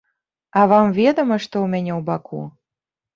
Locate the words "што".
1.43-1.51